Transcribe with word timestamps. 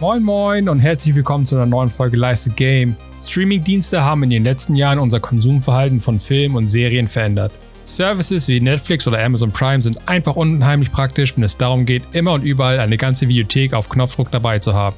Moin 0.00 0.22
Moin 0.22 0.68
und 0.68 0.78
herzlich 0.78 1.16
willkommen 1.16 1.44
zu 1.44 1.56
einer 1.56 1.66
neuen 1.66 1.90
Folge 1.90 2.16
the 2.36 2.50
Game. 2.50 2.94
Streamingdienste 3.20 4.04
haben 4.04 4.22
in 4.22 4.30
den 4.30 4.44
letzten 4.44 4.76
Jahren 4.76 5.00
unser 5.00 5.18
Konsumverhalten 5.18 6.00
von 6.00 6.20
Filmen 6.20 6.54
und 6.54 6.68
Serien 6.68 7.08
verändert. 7.08 7.50
Services 7.84 8.46
wie 8.46 8.60
Netflix 8.60 9.08
oder 9.08 9.18
Amazon 9.20 9.50
Prime 9.50 9.82
sind 9.82 10.08
einfach 10.08 10.36
unheimlich 10.36 10.92
praktisch, 10.92 11.36
wenn 11.36 11.42
es 11.42 11.56
darum 11.56 11.84
geht, 11.84 12.04
immer 12.12 12.34
und 12.34 12.44
überall 12.44 12.78
eine 12.78 12.96
ganze 12.96 13.26
Videothek 13.26 13.74
auf 13.74 13.88
Knopfdruck 13.88 14.30
dabei 14.30 14.60
zu 14.60 14.72
haben. 14.72 14.94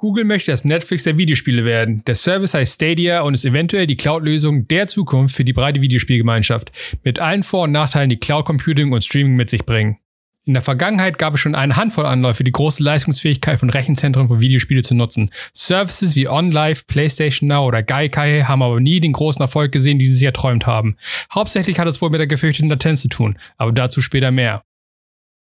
Google 0.00 0.24
möchte 0.24 0.50
das 0.50 0.64
Netflix 0.64 1.04
der 1.04 1.18
Videospiele 1.18 1.66
werden. 1.66 2.02
Der 2.06 2.14
Service 2.14 2.54
heißt 2.54 2.76
Stadia 2.76 3.20
und 3.20 3.34
ist 3.34 3.44
eventuell 3.44 3.86
die 3.86 3.98
Cloud-Lösung 3.98 4.66
der 4.66 4.86
Zukunft 4.86 5.36
für 5.36 5.44
die 5.44 5.52
breite 5.52 5.82
Videospielgemeinschaft, 5.82 6.72
mit 7.04 7.18
allen 7.18 7.42
Vor- 7.42 7.64
und 7.64 7.72
Nachteilen, 7.72 8.08
die 8.08 8.16
Cloud 8.16 8.46
Computing 8.46 8.92
und 8.92 9.04
Streaming 9.04 9.36
mit 9.36 9.50
sich 9.50 9.66
bringen. 9.66 9.98
In 10.46 10.54
der 10.54 10.62
Vergangenheit 10.62 11.18
gab 11.18 11.34
es 11.34 11.40
schon 11.40 11.54
eine 11.54 11.76
Handvoll 11.76 12.06
Anläufe, 12.06 12.44
die 12.44 12.50
große 12.50 12.82
Leistungsfähigkeit 12.82 13.60
von 13.60 13.68
Rechenzentren 13.68 14.28
für 14.28 14.40
Videospiele 14.40 14.82
zu 14.82 14.94
nutzen. 14.94 15.30
Services 15.52 16.16
wie 16.16 16.28
OnLive, 16.28 16.84
PlayStation 16.86 17.50
Now 17.50 17.66
oder 17.66 17.82
Gaikai 17.82 18.44
haben 18.44 18.62
aber 18.62 18.80
nie 18.80 19.00
den 19.00 19.12
großen 19.12 19.42
Erfolg 19.42 19.70
gesehen, 19.70 19.98
die 19.98 20.06
sie 20.06 20.14
sich 20.14 20.24
erträumt 20.24 20.66
haben. 20.66 20.96
Hauptsächlich 21.34 21.78
hat 21.78 21.88
es 21.88 22.00
wohl 22.00 22.08
mit 22.08 22.20
der 22.20 22.26
gefürchteten 22.26 22.70
Latenz 22.70 23.02
zu 23.02 23.08
tun, 23.08 23.38
aber 23.58 23.72
dazu 23.72 24.00
später 24.00 24.30
mehr. 24.30 24.62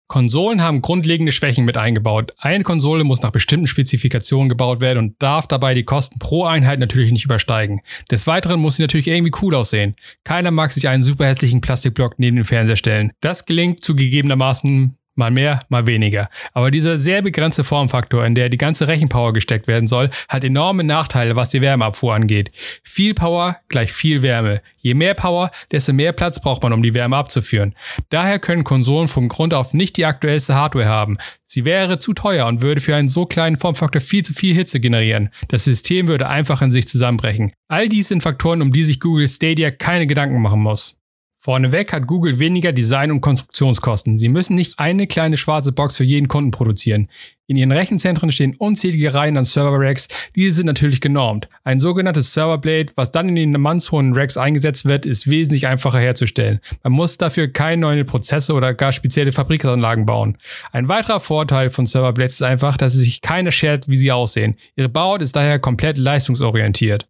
Konsolen 0.08 0.62
haben 0.62 0.82
grundlegende 0.82 1.32
Schwächen 1.32 1.64
mit 1.64 1.76
eingebaut. 1.76 2.32
Eine 2.38 2.62
Konsole 2.62 3.02
muss 3.02 3.22
nach 3.22 3.32
bestimmten 3.32 3.66
Spezifikationen 3.66 4.48
gebaut 4.48 4.80
werden 4.80 4.98
und 4.98 5.22
darf 5.22 5.48
dabei 5.48 5.74
die 5.74 5.84
Kosten 5.84 6.18
pro 6.18 6.44
Einheit 6.44 6.78
natürlich 6.78 7.12
nicht 7.12 7.24
übersteigen. 7.24 7.80
Des 8.10 8.26
Weiteren 8.26 8.60
muss 8.60 8.76
sie 8.76 8.82
natürlich 8.82 9.08
irgendwie 9.08 9.32
cool 9.42 9.54
aussehen. 9.54 9.96
Keiner 10.24 10.52
mag 10.52 10.72
sich 10.72 10.88
einen 10.88 11.02
super 11.02 11.26
hässlichen 11.26 11.60
Plastikblock 11.60 12.18
neben 12.18 12.36
den 12.36 12.44
Fernseher 12.44 12.76
stellen. 12.76 13.12
Das 13.20 13.46
gelingt 13.46 13.82
zugegebenermaßen 13.82 14.95
Mal 15.18 15.30
mehr, 15.30 15.60
mal 15.70 15.86
weniger. 15.86 16.28
Aber 16.52 16.70
dieser 16.70 16.98
sehr 16.98 17.22
begrenzte 17.22 17.64
Formfaktor, 17.64 18.24
in 18.26 18.34
der 18.34 18.50
die 18.50 18.58
ganze 18.58 18.86
Rechenpower 18.86 19.32
gesteckt 19.32 19.66
werden 19.66 19.88
soll, 19.88 20.10
hat 20.28 20.44
enorme 20.44 20.84
Nachteile, 20.84 21.36
was 21.36 21.48
die 21.48 21.62
Wärmeabfuhr 21.62 22.14
angeht. 22.14 22.52
Viel 22.82 23.14
Power 23.14 23.56
gleich 23.68 23.92
viel 23.92 24.20
Wärme. 24.20 24.60
Je 24.76 24.92
mehr 24.92 25.14
Power, 25.14 25.50
desto 25.72 25.94
mehr 25.94 26.12
Platz 26.12 26.38
braucht 26.40 26.62
man, 26.62 26.74
um 26.74 26.82
die 26.82 26.94
Wärme 26.94 27.16
abzuführen. 27.16 27.74
Daher 28.10 28.38
können 28.38 28.62
Konsolen 28.62 29.08
vom 29.08 29.28
Grund 29.28 29.54
auf 29.54 29.72
nicht 29.72 29.96
die 29.96 30.04
aktuellste 30.04 30.54
Hardware 30.54 30.86
haben. 30.86 31.16
Sie 31.46 31.64
wäre 31.64 31.98
zu 31.98 32.12
teuer 32.12 32.46
und 32.46 32.60
würde 32.60 32.82
für 32.82 32.94
einen 32.94 33.08
so 33.08 33.24
kleinen 33.24 33.56
Formfaktor 33.56 34.02
viel 34.02 34.22
zu 34.22 34.34
viel 34.34 34.54
Hitze 34.54 34.80
generieren. 34.80 35.30
Das 35.48 35.64
System 35.64 36.08
würde 36.08 36.28
einfach 36.28 36.60
in 36.60 36.72
sich 36.72 36.86
zusammenbrechen. 36.88 37.52
All 37.68 37.88
dies 37.88 38.08
sind 38.08 38.22
Faktoren, 38.22 38.60
um 38.60 38.70
die 38.70 38.84
sich 38.84 39.00
Google 39.00 39.28
Stadia 39.28 39.70
keine 39.70 40.06
Gedanken 40.06 40.42
machen 40.42 40.60
muss. 40.60 40.98
Vorneweg 41.38 41.92
hat 41.92 42.06
Google 42.06 42.38
weniger 42.38 42.72
Design- 42.72 43.10
und 43.10 43.20
Konstruktionskosten. 43.20 44.18
Sie 44.18 44.28
müssen 44.28 44.56
nicht 44.56 44.78
eine 44.78 45.06
kleine 45.06 45.36
schwarze 45.36 45.72
Box 45.72 45.96
für 45.96 46.04
jeden 46.04 46.28
Kunden 46.28 46.50
produzieren. 46.50 47.08
In 47.48 47.56
ihren 47.56 47.70
Rechenzentren 47.70 48.32
stehen 48.32 48.56
unzählige 48.56 49.14
Reihen 49.14 49.36
an 49.36 49.44
Server-Racks, 49.44 50.08
diese 50.34 50.56
sind 50.56 50.66
natürlich 50.66 51.00
genormt. 51.00 51.48
Ein 51.62 51.78
sogenanntes 51.78 52.34
Serverblade, 52.34 52.92
was 52.96 53.12
dann 53.12 53.28
in 53.28 53.36
den 53.36 53.52
mannshohen 53.60 54.14
Racks 54.14 54.36
eingesetzt 54.36 54.88
wird, 54.88 55.06
ist 55.06 55.30
wesentlich 55.30 55.68
einfacher 55.68 56.00
herzustellen. 56.00 56.60
Man 56.82 56.94
muss 56.94 57.18
dafür 57.18 57.46
keine 57.46 57.82
neuen 57.82 58.04
Prozesse 58.04 58.52
oder 58.52 58.74
gar 58.74 58.90
spezielle 58.90 59.30
Fabrikanlagen 59.30 60.06
bauen. 60.06 60.38
Ein 60.72 60.88
weiterer 60.88 61.20
Vorteil 61.20 61.70
von 61.70 61.86
Serverblades 61.86 62.34
ist 62.34 62.42
einfach, 62.42 62.76
dass 62.76 62.94
sich 62.94 63.20
keiner 63.20 63.52
schert, 63.52 63.86
wie 63.86 63.96
sie 63.96 64.10
aussehen. 64.10 64.56
Ihre 64.74 64.88
Bauart 64.88 65.22
ist 65.22 65.36
daher 65.36 65.60
komplett 65.60 65.98
leistungsorientiert. 65.98 67.06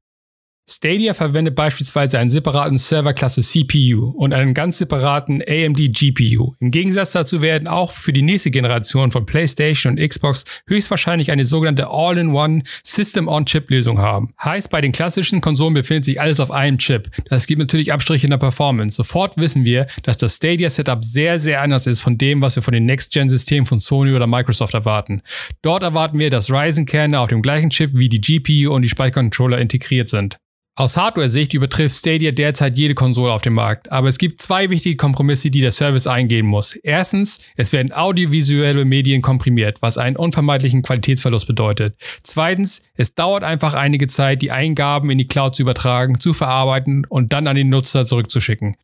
Stadia 0.69 1.15
verwendet 1.15 1.55
beispielsweise 1.55 2.19
einen 2.19 2.29
separaten 2.29 2.77
Serverklasse 2.77 3.41
CPU 3.41 4.11
und 4.11 4.35
einen 4.35 4.53
ganz 4.53 4.79
separaten 4.79 5.41
AMD 5.41 5.79
GPU. 5.93 6.55
Im 6.59 6.73
Gegensatz 6.73 7.13
dazu 7.13 7.41
werden 7.41 7.69
auch 7.69 7.93
für 7.93 8.13
die 8.13 8.23
nächste 8.23 8.51
Generation 8.51 9.13
von 9.13 9.27
PlayStation 9.27 9.93
und 9.93 10.09
Xbox 10.09 10.45
höchstwahrscheinlich 10.67 11.31
eine 11.31 11.45
sogenannte 11.45 11.87
All-in-One 11.89 12.65
System-on-Chip-Lösung 12.83 13.99
haben. 14.01 14.35
Heißt, 14.43 14.69
bei 14.69 14.81
den 14.81 14.91
klassischen 14.91 15.41
Konsolen 15.41 15.75
befindet 15.75 16.05
sich 16.05 16.21
alles 16.21 16.41
auf 16.41 16.51
einem 16.51 16.79
Chip. 16.79 17.11
Das 17.31 17.47
gibt 17.47 17.61
natürlich 17.61 17.93
Abstriche 17.93 18.27
in 18.27 18.31
der 18.31 18.39
Performance. 18.39 18.97
Sofort 18.97 19.37
wissen 19.37 19.65
wir, 19.65 19.87
dass 20.03 20.17
das 20.17 20.35
Stadia-Setup 20.35 21.05
sehr, 21.05 21.39
sehr 21.39 21.63
anders 21.63 21.87
ist 21.87 22.01
von 22.01 22.19
dem, 22.19 22.43
was 22.43 22.57
wir 22.57 22.63
von 22.65 22.75
den 22.75 22.87
Next-Gen-Systemen 22.87 23.67
von 23.67 23.79
Sony 23.79 24.13
oder 24.13 24.27
Microsoft 24.27 24.75
erwarten. 24.75 25.23
Dort 25.63 25.85
erwarten 25.85 26.19
wir, 26.19 26.29
dass 26.29 26.51
Ryzen-Kerne 26.51 27.21
auf 27.21 27.29
dem 27.29 27.41
gleichen 27.41 27.71
Chip 27.71 27.93
wie 27.95 28.09
die 28.09 28.21
GPU 28.21 28.75
und 28.75 28.83
die 28.83 28.89
Speichercontroller 28.89 29.59
integriert 29.59 30.09
sind. 30.09 30.39
Aus 30.79 30.99
Hardware-Sicht 30.99 31.55
übertrifft 31.55 31.97
Stadia 31.97 32.33
derzeit 32.33 32.77
jede 32.77 32.95
Konsole 32.95 33.33
auf 33.33 33.41
dem 33.41 33.55
Markt, 33.55 33.91
aber 33.91 34.09
es 34.09 34.19
gibt 34.19 34.43
zwei 34.43 34.69
wichtige 34.69 34.97
Kompromisse, 34.97 35.51
die 35.51 35.63
der 35.63 35.71
Service 35.71 36.07
eingehen 36.07 36.45
muss. 36.45 36.77
Erstens, 36.77 37.41
es 37.57 37.73
werden 37.73 37.95
audiovisuelle 37.95 38.85
Medien 38.85 39.23
komprimiert, 39.23 39.79
was 39.81 39.97
einen 39.97 40.17
unvermeidlichen 40.17 40.83
Qualitätsverlust 40.83 41.47
bedeutet. 41.47 41.97
Zweitens, 42.23 42.83
es 42.95 43.15
dauert 43.15 43.43
einfach 43.43 43.73
einige 43.73 44.07
Zeit, 44.07 44.43
die 44.43 44.51
Eingaben 44.51 45.09
in 45.09 45.17
die 45.17 45.27
Cloud 45.27 45.57
zu 45.57 45.63
übertragen, 45.63 46.21
zu 46.21 46.35
verarbeiten 46.35 47.07
und 47.09 47.33
dann 47.33 47.47
an 47.47 47.57
den 47.57 47.71
Nutzer 47.71 48.05
zurückzuschicken. 48.05 48.77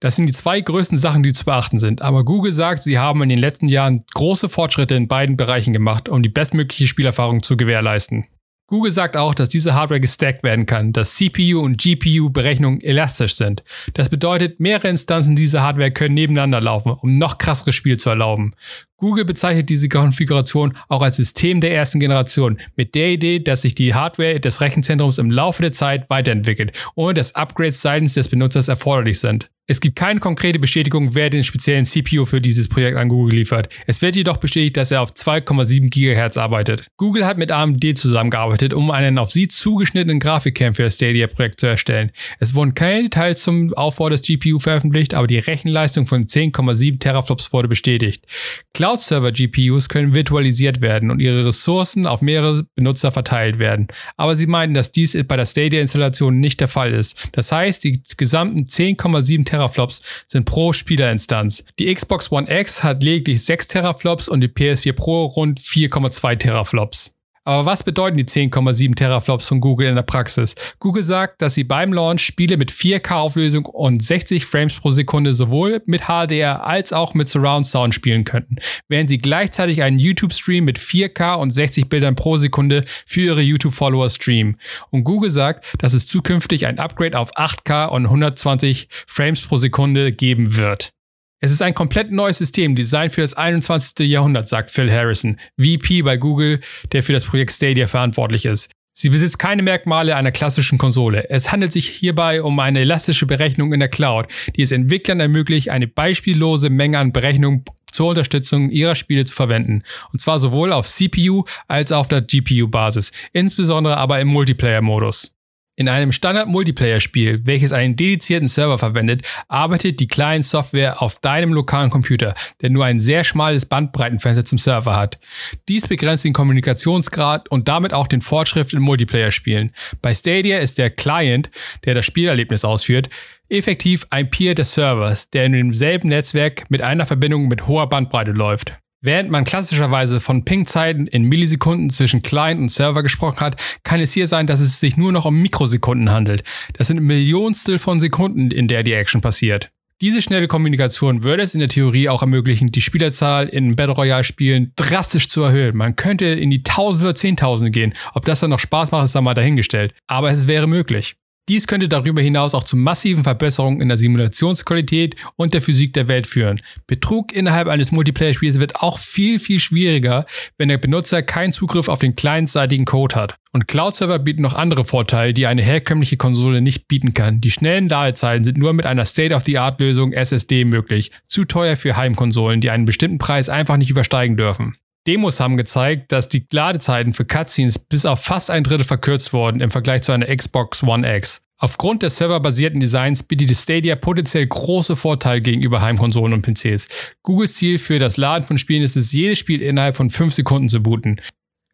Das 0.00 0.16
sind 0.16 0.26
die 0.26 0.34
zwei 0.34 0.60
größten 0.60 0.98
Sachen, 0.98 1.22
die 1.22 1.32
zu 1.32 1.46
beachten 1.46 1.80
sind. 1.80 2.02
Aber 2.02 2.26
Google 2.26 2.52
sagt, 2.52 2.82
sie 2.82 2.98
haben 2.98 3.22
in 3.22 3.30
den 3.30 3.38
letzten 3.38 3.68
Jahren 3.68 4.04
große 4.14 4.50
Fortschritte 4.50 4.96
in 4.96 5.08
beiden 5.08 5.38
Bereichen 5.38 5.72
gemacht, 5.72 6.10
um 6.10 6.22
die 6.22 6.28
bestmögliche 6.28 6.86
Spielerfahrung 6.86 7.42
zu 7.42 7.56
gewährleisten. 7.56 8.26
Google 8.68 8.92
sagt 8.92 9.16
auch, 9.16 9.34
dass 9.34 9.48
diese 9.48 9.74
Hardware 9.74 9.98
gestackt 9.98 10.42
werden 10.42 10.66
kann, 10.66 10.92
dass 10.92 11.14
CPU 11.14 11.60
und 11.60 11.78
GPU 11.78 12.28
Berechnungen 12.28 12.82
elastisch 12.82 13.34
sind. 13.34 13.62
Das 13.94 14.10
bedeutet, 14.10 14.60
mehrere 14.60 14.88
Instanzen 14.88 15.36
dieser 15.36 15.62
Hardware 15.62 15.90
können 15.90 16.12
nebeneinander 16.12 16.60
laufen, 16.60 16.92
um 16.92 17.16
noch 17.16 17.38
krasseres 17.38 17.74
Spiel 17.74 17.96
zu 17.96 18.10
erlauben. 18.10 18.52
Google 18.98 19.24
bezeichnet 19.24 19.70
diese 19.70 19.88
Konfiguration 19.88 20.76
auch 20.88 21.00
als 21.00 21.16
System 21.16 21.62
der 21.62 21.72
ersten 21.74 21.98
Generation, 21.98 22.60
mit 22.76 22.94
der 22.94 23.08
Idee, 23.08 23.38
dass 23.38 23.62
sich 23.62 23.74
die 23.74 23.94
Hardware 23.94 24.38
des 24.38 24.60
Rechenzentrums 24.60 25.16
im 25.16 25.30
Laufe 25.30 25.62
der 25.62 25.72
Zeit 25.72 26.10
weiterentwickelt, 26.10 26.72
ohne 26.94 27.14
dass 27.14 27.34
Upgrades 27.34 27.80
seitens 27.80 28.12
des 28.12 28.28
Benutzers 28.28 28.68
erforderlich 28.68 29.18
sind. 29.18 29.50
Es 29.70 29.82
gibt 29.82 29.96
keine 29.96 30.18
konkrete 30.18 30.58
Bestätigung, 30.58 31.14
wer 31.14 31.28
den 31.28 31.44
speziellen 31.44 31.84
CPU 31.84 32.24
für 32.24 32.40
dieses 32.40 32.70
Projekt 32.70 32.96
an 32.96 33.10
Google 33.10 33.34
liefert. 33.34 33.68
Es 33.86 34.00
wird 34.00 34.16
jedoch 34.16 34.38
bestätigt, 34.38 34.78
dass 34.78 34.90
er 34.90 35.02
auf 35.02 35.10
2,7 35.10 35.90
GHz 35.90 36.38
arbeitet. 36.38 36.86
Google 36.96 37.26
hat 37.26 37.36
mit 37.36 37.52
AMD 37.52 37.84
zusammengearbeitet, 37.98 38.72
um 38.72 38.90
einen 38.90 39.18
auf 39.18 39.30
sie 39.30 39.46
zugeschnittenen 39.46 40.20
Grafikkern 40.20 40.72
für 40.72 40.84
das 40.84 40.94
Stadia-Projekt 40.94 41.60
zu 41.60 41.66
erstellen. 41.66 42.12
Es 42.40 42.54
wurden 42.54 42.72
keine 42.72 43.02
Details 43.02 43.42
zum 43.42 43.74
Aufbau 43.74 44.08
des 44.08 44.22
GPU 44.22 44.58
veröffentlicht, 44.58 45.12
aber 45.12 45.26
die 45.26 45.36
Rechenleistung 45.36 46.06
von 46.06 46.24
10,7 46.24 46.98
Teraflops 46.98 47.52
wurde 47.52 47.68
bestätigt. 47.68 48.24
Cloud-Server-GPUs 48.72 49.90
können 49.90 50.14
virtualisiert 50.14 50.80
werden 50.80 51.10
und 51.10 51.20
ihre 51.20 51.44
Ressourcen 51.44 52.06
auf 52.06 52.22
mehrere 52.22 52.64
Benutzer 52.74 53.12
verteilt 53.12 53.58
werden. 53.58 53.88
Aber 54.16 54.34
sie 54.34 54.46
meinen, 54.46 54.72
dass 54.72 54.92
dies 54.92 55.14
bei 55.28 55.36
der 55.36 55.44
Stadia-Installation 55.44 56.40
nicht 56.40 56.58
der 56.58 56.68
Fall 56.68 56.94
ist. 56.94 57.18
Das 57.32 57.52
heißt, 57.52 57.84
die 57.84 58.00
gesamten 58.16 58.64
10,7 58.64 59.44
Teraflops 59.44 59.57
Teraflops 59.58 60.02
sind 60.28 60.44
pro 60.44 60.72
Spielerinstanz. 60.72 61.64
Die 61.78 61.92
Xbox 61.92 62.30
One 62.30 62.48
X 62.48 62.84
hat 62.84 63.02
lediglich 63.02 63.44
6 63.44 63.66
Teraflops 63.66 64.28
und 64.28 64.40
die 64.40 64.48
PS4 64.48 64.92
Pro 64.92 65.24
rund 65.24 65.60
4,2 65.60 66.38
Teraflops. 66.38 67.17
Aber 67.48 67.64
was 67.64 67.82
bedeuten 67.82 68.18
die 68.18 68.26
10,7 68.26 68.94
Teraflops 68.94 69.48
von 69.48 69.62
Google 69.62 69.88
in 69.88 69.94
der 69.94 70.02
Praxis? 70.02 70.54
Google 70.80 71.02
sagt, 71.02 71.40
dass 71.40 71.54
sie 71.54 71.64
beim 71.64 71.94
Launch 71.94 72.20
Spiele 72.20 72.58
mit 72.58 72.70
4K-Auflösung 72.70 73.64
und 73.64 74.02
60 74.02 74.44
Frames 74.44 74.74
pro 74.74 74.90
Sekunde 74.90 75.32
sowohl 75.32 75.80
mit 75.86 76.02
HDR 76.08 76.66
als 76.66 76.92
auch 76.92 77.14
mit 77.14 77.30
Surround 77.30 77.66
Sound 77.66 77.94
spielen 77.94 78.24
könnten, 78.24 78.56
während 78.88 79.08
sie 79.08 79.16
gleichzeitig 79.16 79.80
einen 79.80 79.98
YouTube-Stream 79.98 80.66
mit 80.66 80.78
4K 80.78 81.36
und 81.36 81.50
60 81.50 81.88
Bildern 81.88 82.16
pro 82.16 82.36
Sekunde 82.36 82.82
für 83.06 83.22
ihre 83.22 83.40
YouTube-Follower 83.40 84.10
streamen. 84.10 84.58
Und 84.90 85.04
Google 85.04 85.30
sagt, 85.30 85.74
dass 85.78 85.94
es 85.94 86.06
zukünftig 86.06 86.66
ein 86.66 86.78
Upgrade 86.78 87.18
auf 87.18 87.34
8K 87.34 87.86
und 87.86 88.04
120 88.04 88.90
Frames 89.06 89.40
pro 89.40 89.56
Sekunde 89.56 90.12
geben 90.12 90.58
wird. 90.58 90.92
Es 91.40 91.52
ist 91.52 91.62
ein 91.62 91.74
komplett 91.74 92.10
neues 92.10 92.38
System, 92.38 92.74
Design 92.74 93.10
für 93.10 93.20
das 93.20 93.34
21. 93.34 94.08
Jahrhundert, 94.08 94.48
sagt 94.48 94.72
Phil 94.72 94.90
Harrison, 94.90 95.38
VP 95.56 96.02
bei 96.02 96.16
Google, 96.16 96.60
der 96.90 97.04
für 97.04 97.12
das 97.12 97.24
Projekt 97.24 97.52
Stadia 97.52 97.86
verantwortlich 97.86 98.44
ist. 98.44 98.70
Sie 98.92 99.08
besitzt 99.08 99.38
keine 99.38 99.62
Merkmale 99.62 100.16
einer 100.16 100.32
klassischen 100.32 100.78
Konsole. 100.78 101.30
Es 101.30 101.52
handelt 101.52 101.72
sich 101.72 101.88
hierbei 101.88 102.42
um 102.42 102.58
eine 102.58 102.80
elastische 102.80 103.26
Berechnung 103.26 103.72
in 103.72 103.78
der 103.78 103.88
Cloud, 103.88 104.26
die 104.56 104.62
es 104.62 104.72
Entwicklern 104.72 105.20
ermöglicht, 105.20 105.70
eine 105.70 105.86
beispiellose 105.86 106.70
Menge 106.70 106.98
an 106.98 107.12
Berechnungen 107.12 107.64
zur 107.92 108.08
Unterstützung 108.08 108.70
ihrer 108.70 108.96
Spiele 108.96 109.24
zu 109.24 109.36
verwenden. 109.36 109.84
Und 110.12 110.20
zwar 110.20 110.40
sowohl 110.40 110.72
auf 110.72 110.88
CPU 110.88 111.44
als 111.68 111.92
auch 111.92 112.00
auf 112.00 112.08
der 112.08 112.22
GPU-Basis, 112.22 113.12
insbesondere 113.32 113.96
aber 113.96 114.18
im 114.18 114.26
Multiplayer-Modus. 114.26 115.37
In 115.78 115.88
einem 115.88 116.10
Standard-Multiplayer-Spiel, 116.10 117.46
welches 117.46 117.70
einen 117.70 117.94
dedizierten 117.94 118.48
Server 118.48 118.78
verwendet, 118.78 119.22
arbeitet 119.46 120.00
die 120.00 120.08
Client-Software 120.08 121.00
auf 121.00 121.20
deinem 121.20 121.52
lokalen 121.52 121.88
Computer, 121.88 122.34
der 122.60 122.70
nur 122.70 122.84
ein 122.84 122.98
sehr 122.98 123.22
schmales 123.22 123.64
Bandbreitenfenster 123.64 124.44
zum 124.44 124.58
Server 124.58 124.96
hat. 124.96 125.20
Dies 125.68 125.86
begrenzt 125.86 126.24
den 126.24 126.32
Kommunikationsgrad 126.32 127.48
und 127.48 127.68
damit 127.68 127.92
auch 127.92 128.08
den 128.08 128.22
Fortschritt 128.22 128.72
in 128.72 128.80
Multiplayer-Spielen. 128.80 129.72
Bei 130.02 130.16
Stadia 130.16 130.58
ist 130.58 130.78
der 130.78 130.90
Client, 130.90 131.48
der 131.84 131.94
das 131.94 132.06
Spielerlebnis 132.06 132.64
ausführt, 132.64 133.08
effektiv 133.48 134.04
ein 134.10 134.30
Peer 134.30 134.56
des 134.56 134.74
Servers, 134.74 135.30
der 135.30 135.44
in 135.44 135.52
demselben 135.52 136.08
Netzwerk 136.08 136.68
mit 136.72 136.82
einer 136.82 137.06
Verbindung 137.06 137.46
mit 137.46 137.68
hoher 137.68 137.88
Bandbreite 137.88 138.32
läuft. 138.32 138.76
Während 139.00 139.30
man 139.30 139.44
klassischerweise 139.44 140.18
von 140.18 140.44
Ping-Zeiten 140.44 141.06
in 141.06 141.22
Millisekunden 141.22 141.90
zwischen 141.90 142.20
Client 142.22 142.60
und 142.60 142.68
Server 142.68 143.04
gesprochen 143.04 143.38
hat, 143.38 143.60
kann 143.84 144.00
es 144.00 144.12
hier 144.12 144.26
sein, 144.26 144.48
dass 144.48 144.58
es 144.58 144.80
sich 144.80 144.96
nur 144.96 145.12
noch 145.12 145.24
um 145.24 145.40
Mikrosekunden 145.40 146.10
handelt. 146.10 146.42
Das 146.72 146.88
sind 146.88 147.00
Millionstel 147.00 147.78
von 147.78 148.00
Sekunden, 148.00 148.50
in 148.50 148.66
der 148.66 148.82
die 148.82 148.94
Action 148.94 149.20
passiert. 149.20 149.70
Diese 150.00 150.20
schnelle 150.20 150.48
Kommunikation 150.48 151.22
würde 151.22 151.44
es 151.44 151.54
in 151.54 151.60
der 151.60 151.68
Theorie 151.68 152.08
auch 152.08 152.22
ermöglichen, 152.22 152.72
die 152.72 152.80
Spielerzahl 152.80 153.48
in 153.48 153.76
Battle 153.76 153.94
Royale 153.94 154.24
Spielen 154.24 154.72
drastisch 154.74 155.28
zu 155.28 155.42
erhöhen. 155.42 155.76
Man 155.76 155.94
könnte 155.94 156.26
in 156.26 156.50
die 156.50 156.64
Tausende 156.64 157.10
oder 157.10 157.14
Zehntausende 157.14 157.70
gehen. 157.70 157.94
Ob 158.14 158.24
das 158.24 158.40
dann 158.40 158.50
noch 158.50 158.58
Spaß 158.58 158.90
macht, 158.90 159.04
ist 159.04 159.14
dann 159.14 159.24
mal 159.24 159.34
dahingestellt. 159.34 159.94
Aber 160.08 160.30
es 160.30 160.48
wäre 160.48 160.66
möglich. 160.66 161.16
Dies 161.48 161.66
könnte 161.66 161.88
darüber 161.88 162.20
hinaus 162.20 162.54
auch 162.54 162.64
zu 162.64 162.76
massiven 162.76 163.24
Verbesserungen 163.24 163.80
in 163.80 163.88
der 163.88 163.96
Simulationsqualität 163.96 165.16
und 165.36 165.54
der 165.54 165.62
Physik 165.62 165.94
der 165.94 166.06
Welt 166.06 166.26
führen. 166.26 166.60
Betrug 166.86 167.32
innerhalb 167.32 167.68
eines 167.68 167.90
Multiplayer-Spiels 167.90 168.60
wird 168.60 168.76
auch 168.76 168.98
viel, 168.98 169.38
viel 169.38 169.58
schwieriger, 169.58 170.26
wenn 170.58 170.68
der 170.68 170.76
Benutzer 170.76 171.22
keinen 171.22 171.54
Zugriff 171.54 171.88
auf 171.88 172.00
den 172.00 172.16
clientseitigen 172.16 172.84
Code 172.84 173.16
hat. 173.16 173.36
Und 173.52 173.66
Cloud-Server 173.66 174.18
bieten 174.18 174.42
noch 174.42 174.52
andere 174.52 174.84
Vorteile, 174.84 175.32
die 175.32 175.46
eine 175.46 175.62
herkömmliche 175.62 176.18
Konsole 176.18 176.60
nicht 176.60 176.86
bieten 176.86 177.14
kann. 177.14 177.40
Die 177.40 177.50
schnellen 177.50 177.88
Ladezeiten 177.88 178.44
sind 178.44 178.58
nur 178.58 178.74
mit 178.74 178.84
einer 178.84 179.06
State-of-the-Art-Lösung 179.06 180.12
SSD 180.12 180.66
möglich. 180.66 181.12
Zu 181.26 181.46
teuer 181.46 181.76
für 181.76 181.96
Heimkonsolen, 181.96 182.60
die 182.60 182.68
einen 182.68 182.84
bestimmten 182.84 183.16
Preis 183.16 183.48
einfach 183.48 183.78
nicht 183.78 183.90
übersteigen 183.90 184.36
dürfen. 184.36 184.76
Demos 185.08 185.40
haben 185.40 185.56
gezeigt, 185.56 186.12
dass 186.12 186.28
die 186.28 186.46
Ladezeiten 186.52 187.14
für 187.14 187.24
Cutscenes 187.24 187.78
bis 187.78 188.04
auf 188.04 188.20
fast 188.20 188.50
ein 188.50 188.62
Drittel 188.62 188.84
verkürzt 188.84 189.32
wurden 189.32 189.62
im 189.62 189.70
Vergleich 189.70 190.02
zu 190.02 190.12
einer 190.12 190.26
Xbox 190.26 190.82
One 190.82 191.16
X. 191.16 191.40
Aufgrund 191.56 192.02
des 192.02 192.16
serverbasierten 192.16 192.78
Designs 192.78 193.22
bietet 193.22 193.56
Stadia 193.56 193.96
potenziell 193.96 194.46
große 194.46 194.96
Vorteile 194.96 195.40
gegenüber 195.40 195.80
Heimkonsolen 195.80 196.34
und 196.34 196.42
PCs. 196.42 196.88
Googles 197.22 197.54
Ziel 197.54 197.78
für 197.78 197.98
das 197.98 198.18
Laden 198.18 198.46
von 198.46 198.58
Spielen 198.58 198.82
ist 198.82 198.98
es, 198.98 199.10
jedes 199.10 199.38
Spiel 199.38 199.62
innerhalb 199.62 199.96
von 199.96 200.10
5 200.10 200.34
Sekunden 200.34 200.68
zu 200.68 200.82
booten. 200.82 201.22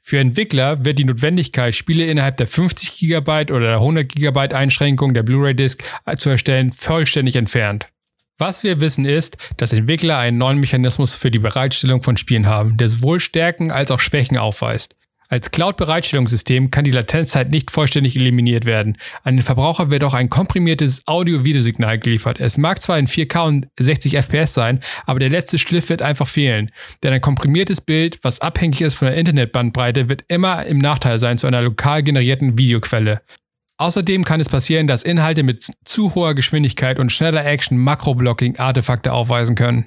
Für 0.00 0.20
Entwickler 0.20 0.84
wird 0.84 1.00
die 1.00 1.04
Notwendigkeit, 1.04 1.74
Spiele 1.74 2.06
innerhalb 2.06 2.36
der 2.36 2.46
50 2.46 2.96
GB 2.98 3.52
oder 3.52 3.66
der 3.66 3.78
100 3.78 4.14
GB 4.14 4.54
Einschränkung 4.54 5.12
der 5.12 5.24
Blu-ray-Disc 5.24 5.82
zu 6.18 6.30
erstellen, 6.30 6.72
vollständig 6.72 7.34
entfernt. 7.34 7.88
Was 8.38 8.64
wir 8.64 8.80
wissen 8.80 9.04
ist, 9.04 9.36
dass 9.58 9.72
Entwickler 9.72 10.18
einen 10.18 10.38
neuen 10.38 10.58
Mechanismus 10.58 11.14
für 11.14 11.30
die 11.30 11.38
Bereitstellung 11.38 12.02
von 12.02 12.16
Spielen 12.16 12.46
haben, 12.46 12.76
der 12.76 12.88
sowohl 12.88 13.20
Stärken 13.20 13.70
als 13.70 13.92
auch 13.92 14.00
Schwächen 14.00 14.36
aufweist. 14.36 14.96
Als 15.28 15.52
Cloud-Bereitstellungssystem 15.52 16.72
kann 16.72 16.84
die 16.84 16.90
Latenzzeit 16.90 17.50
nicht 17.52 17.70
vollständig 17.70 18.16
eliminiert 18.16 18.64
werden. 18.64 18.98
An 19.22 19.36
den 19.36 19.42
Verbraucher 19.42 19.90
wird 19.90 20.02
auch 20.02 20.14
ein 20.14 20.30
komprimiertes 20.30 21.02
Audio-Videosignal 21.06 21.98
geliefert. 22.00 22.40
Es 22.40 22.58
mag 22.58 22.82
zwar 22.82 22.98
in 22.98 23.06
4K 23.06 23.46
und 23.46 23.68
60 23.78 24.16
FPS 24.16 24.52
sein, 24.52 24.80
aber 25.06 25.20
der 25.20 25.30
letzte 25.30 25.58
Schliff 25.58 25.88
wird 25.88 26.02
einfach 26.02 26.28
fehlen. 26.28 26.72
Denn 27.04 27.12
ein 27.12 27.20
komprimiertes 27.20 27.80
Bild, 27.80 28.18
was 28.22 28.40
abhängig 28.40 28.80
ist 28.80 28.94
von 28.94 29.06
der 29.06 29.16
Internetbandbreite, 29.16 30.08
wird 30.08 30.24
immer 30.26 30.66
im 30.66 30.78
Nachteil 30.78 31.20
sein 31.20 31.38
zu 31.38 31.46
einer 31.46 31.62
lokal 31.62 32.02
generierten 32.02 32.58
Videoquelle. 32.58 33.22
Außerdem 33.76 34.24
kann 34.24 34.40
es 34.40 34.48
passieren, 34.48 34.86
dass 34.86 35.02
Inhalte 35.02 35.42
mit 35.42 35.68
zu 35.84 36.14
hoher 36.14 36.34
Geschwindigkeit 36.34 36.98
und 37.00 37.10
schneller 37.10 37.44
Action 37.44 37.76
Makro-Blocking-Artefakte 37.78 39.12
aufweisen 39.12 39.56
können. 39.56 39.86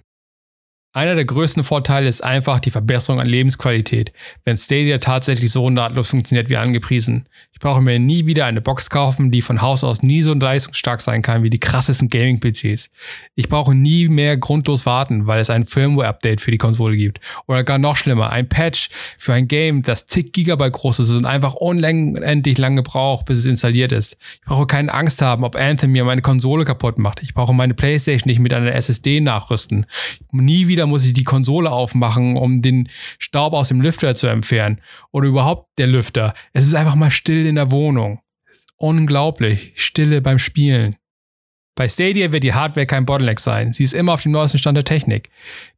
Einer 0.97 1.13
der 1.13 1.25
größten 1.25 1.63
Vorteile 1.63 2.09
ist 2.09 2.23
einfach 2.23 2.59
die 2.59 2.71
Verbesserung 2.71 3.21
an 3.21 3.27
Lebensqualität, 3.27 4.11
wenn 4.45 4.57
Stadia 4.57 4.97
tatsächlich 4.97 5.51
so 5.51 5.69
nahtlos 5.69 6.07
funktioniert 6.07 6.49
wie 6.49 6.57
angepriesen. 6.57 7.29
Ich 7.53 7.61
brauche 7.61 7.81
mir 7.81 7.99
nie 7.99 8.25
wieder 8.25 8.45
eine 8.45 8.61
Box 8.61 8.89
kaufen, 8.89 9.31
die 9.31 9.43
von 9.43 9.61
Haus 9.61 9.83
aus 9.83 10.03
nie 10.03 10.21
so 10.21 10.33
leistungsstark 10.33 11.01
sein 11.01 11.21
kann 11.21 11.43
wie 11.43 11.51
die 11.51 11.59
krassesten 11.59 12.07
Gaming-PCs. 12.07 12.89
Ich 13.35 13.49
brauche 13.49 13.75
nie 13.75 14.07
mehr 14.07 14.37
grundlos 14.37 14.85
warten, 14.87 15.27
weil 15.27 15.39
es 15.39 15.51
ein 15.51 15.65
Firmware-Update 15.65 16.41
für 16.41 16.49
die 16.49 16.57
Konsole 16.57 16.97
gibt. 16.97 17.19
Oder 17.47 17.63
gar 17.63 17.77
noch 17.77 17.95
schlimmer, 17.95 18.31
ein 18.31 18.49
Patch 18.49 18.89
für 19.19 19.33
ein 19.33 19.47
Game, 19.47 19.83
das 19.83 20.07
zig 20.07 20.33
Gigabyte 20.33 20.73
groß 20.73 20.99
ist 20.99 21.09
und 21.11 21.25
einfach 21.25 21.53
unendlich 21.53 22.57
lange 22.57 22.81
braucht, 22.81 23.25
bis 23.25 23.39
es 23.39 23.45
installiert 23.45 23.91
ist. 23.91 24.17
Ich 24.41 24.45
brauche 24.45 24.65
keine 24.65 24.93
Angst 24.93 25.21
haben, 25.21 25.43
ob 25.43 25.55
Anthem 25.55 25.91
mir 25.91 26.05
meine 26.05 26.21
Konsole 26.21 26.65
kaputt 26.65 26.97
macht. 26.97 27.21
Ich 27.21 27.35
brauche 27.35 27.53
meine 27.53 27.75
Playstation 27.75 28.29
nicht 28.29 28.39
mit 28.39 28.53
einer 28.53 28.73
SSD 28.73 29.19
nachrüsten. 29.19 29.85
Nie 30.31 30.67
wieder 30.67 30.86
muss 30.87 31.05
ich 31.05 31.13
die 31.13 31.23
Konsole 31.23 31.71
aufmachen, 31.71 32.37
um 32.37 32.61
den 32.61 32.89
Staub 33.19 33.53
aus 33.53 33.67
dem 33.69 33.81
Lüfter 33.81 34.15
zu 34.15 34.27
entfernen. 34.27 34.81
Oder 35.11 35.27
überhaupt 35.27 35.67
der 35.77 35.87
Lüfter. 35.87 36.33
Es 36.53 36.65
ist 36.65 36.75
einfach 36.75 36.95
mal 36.95 37.11
still 37.11 37.45
in 37.45 37.55
der 37.55 37.71
Wohnung. 37.71 38.19
Unglaublich. 38.77 39.73
Stille 39.75 40.21
beim 40.21 40.39
Spielen. 40.39 40.97
Bei 41.77 41.87
Stadia 41.87 42.31
wird 42.31 42.43
die 42.43 42.55
Hardware 42.55 42.87
kein 42.87 43.05
Bottleneck 43.05 43.39
sein. 43.39 43.71
Sie 43.71 43.83
ist 43.83 43.93
immer 43.93 44.13
auf 44.13 44.23
dem 44.23 44.31
neuesten 44.31 44.57
Stand 44.57 44.77
der 44.77 44.83
Technik. 44.83 45.29